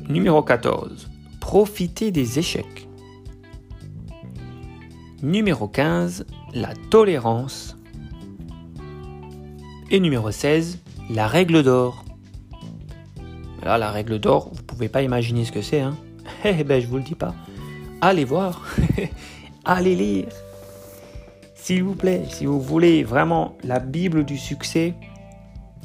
Numéro 0.08 0.42
14. 0.42 1.08
Profiter 1.40 2.10
des 2.10 2.38
échecs. 2.38 2.87
Numéro 5.22 5.66
15. 5.66 6.26
La 6.54 6.74
tolérance. 6.90 7.76
Et 9.90 9.98
numéro 9.98 10.30
16. 10.30 10.78
La 11.10 11.26
règle 11.26 11.64
d'or. 11.64 12.04
Là, 13.64 13.78
la 13.78 13.90
règle 13.90 14.20
d'or, 14.20 14.50
vous 14.52 14.60
ne 14.60 14.66
pouvez 14.66 14.88
pas 14.88 15.02
imaginer 15.02 15.44
ce 15.44 15.50
que 15.50 15.60
c'est. 15.60 15.80
Hein 15.80 15.96
eh 16.44 16.62
ben, 16.62 16.80
je 16.80 16.86
vous 16.86 16.98
le 16.98 17.02
dis 17.02 17.16
pas. 17.16 17.34
Allez 18.00 18.24
voir. 18.24 18.64
Allez 19.64 19.96
lire. 19.96 20.28
S'il 21.56 21.82
vous 21.82 21.96
plaît, 21.96 22.22
si 22.28 22.46
vous 22.46 22.60
voulez 22.60 23.02
vraiment 23.02 23.56
la 23.64 23.80
Bible 23.80 24.24
du 24.24 24.38
succès, 24.38 24.94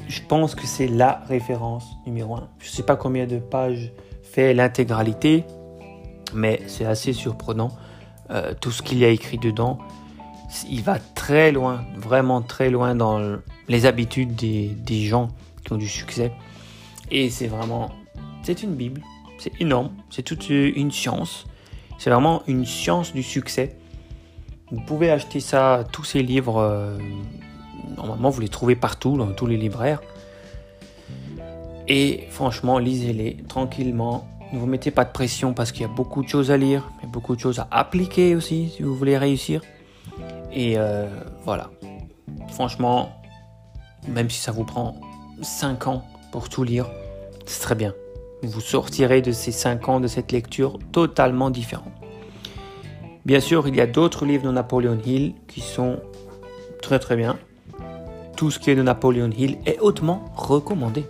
je 0.06 0.20
pense 0.28 0.54
que 0.54 0.66
c'est 0.68 0.86
la 0.86 1.24
référence 1.28 1.84
numéro 2.06 2.36
un. 2.36 2.48
Je 2.60 2.68
ne 2.68 2.72
sais 2.72 2.84
pas 2.84 2.94
combien 2.94 3.26
de 3.26 3.38
pages 3.38 3.92
fait 4.22 4.54
l'intégralité, 4.54 5.44
mais 6.32 6.60
c'est 6.68 6.84
assez 6.84 7.12
surprenant. 7.12 7.70
Euh, 8.30 8.54
tout 8.58 8.70
ce 8.70 8.82
qu'il 8.82 8.98
y 8.98 9.04
a 9.04 9.08
écrit 9.08 9.38
dedans, 9.38 9.78
il 10.68 10.82
va 10.82 10.98
très 10.98 11.52
loin, 11.52 11.84
vraiment 11.96 12.40
très 12.42 12.70
loin 12.70 12.94
dans 12.94 13.38
les 13.68 13.86
habitudes 13.86 14.34
des, 14.34 14.68
des 14.68 15.04
gens 15.04 15.28
qui 15.64 15.72
ont 15.72 15.76
du 15.76 15.88
succès. 15.88 16.32
Et 17.10 17.28
c'est 17.30 17.48
vraiment, 17.48 17.90
c'est 18.42 18.62
une 18.62 18.74
Bible, 18.74 19.02
c'est 19.38 19.52
énorme, 19.60 19.90
c'est 20.10 20.22
toute 20.22 20.48
une 20.48 20.90
science. 20.90 21.46
C'est 21.98 22.10
vraiment 22.10 22.42
une 22.46 22.64
science 22.64 23.12
du 23.12 23.22
succès. 23.22 23.76
Vous 24.70 24.80
pouvez 24.80 25.10
acheter 25.10 25.40
ça, 25.40 25.84
tous 25.92 26.04
ces 26.04 26.22
livres, 26.22 26.58
euh, 26.58 26.98
normalement 27.96 28.30
vous 28.30 28.40
les 28.40 28.48
trouvez 28.48 28.74
partout, 28.76 29.16
dans 29.16 29.32
tous 29.32 29.46
les 29.46 29.56
libraires. 29.56 30.00
Et 31.86 32.26
franchement, 32.30 32.78
lisez-les 32.78 33.36
tranquillement. 33.48 34.26
Ne 34.54 34.60
vous 34.60 34.66
mettez 34.66 34.92
pas 34.92 35.04
de 35.04 35.10
pression 35.10 35.52
parce 35.52 35.72
qu'il 35.72 35.82
y 35.82 35.84
a 35.84 35.88
beaucoup 35.88 36.22
de 36.22 36.28
choses 36.28 36.52
à 36.52 36.56
lire, 36.56 36.88
beaucoup 37.08 37.34
de 37.34 37.40
choses 37.40 37.58
à 37.58 37.66
appliquer 37.72 38.36
aussi 38.36 38.70
si 38.70 38.84
vous 38.84 38.94
voulez 38.94 39.18
réussir. 39.18 39.62
Et 40.52 40.74
euh, 40.78 41.08
voilà. 41.42 41.72
Franchement, 42.52 43.10
même 44.06 44.30
si 44.30 44.40
ça 44.40 44.52
vous 44.52 44.62
prend 44.62 45.00
5 45.42 45.88
ans 45.88 46.04
pour 46.30 46.48
tout 46.48 46.62
lire, 46.62 46.88
c'est 47.46 47.62
très 47.62 47.74
bien. 47.74 47.94
Vous 48.44 48.60
sortirez 48.60 49.22
de 49.22 49.32
ces 49.32 49.50
5 49.50 49.88
ans 49.88 49.98
de 49.98 50.06
cette 50.06 50.30
lecture 50.30 50.78
totalement 50.92 51.50
différent. 51.50 51.90
Bien 53.26 53.40
sûr, 53.40 53.66
il 53.66 53.74
y 53.74 53.80
a 53.80 53.88
d'autres 53.88 54.24
livres 54.24 54.44
de 54.44 54.52
Napoleon 54.52 55.00
Hill 55.04 55.34
qui 55.48 55.62
sont 55.62 55.98
très 56.80 57.00
très 57.00 57.16
bien. 57.16 57.36
Tout 58.36 58.52
ce 58.52 58.60
qui 58.60 58.70
est 58.70 58.76
de 58.76 58.82
Napoleon 58.82 59.30
Hill 59.36 59.58
est 59.66 59.80
hautement 59.80 60.26
recommandé. 60.36 61.06